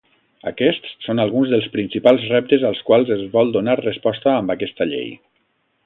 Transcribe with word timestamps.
Aquests 0.51 0.93
són 1.07 1.19
alguns 1.23 1.51
dels 1.51 1.67
principals 1.75 2.25
reptes 2.33 2.65
als 2.71 2.81
quals 2.89 3.13
es 3.17 3.21
vol 3.37 3.55
donar 3.59 3.79
resposta 3.85 4.35
amb 4.39 4.57
aquesta 4.57 4.91
Llei. 4.95 5.15